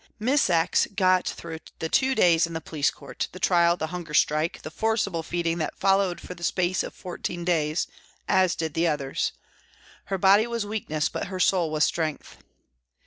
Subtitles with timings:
[0.17, 0.87] Miss X.
[0.95, 4.63] got through the two days in the police court, the trial, the hunger strike, and
[4.63, 7.85] the forcible feeding that followed for the space of fourteen days,
[8.27, 9.31] as did the others.
[10.05, 12.37] Her body was weakness, but her soul was strength.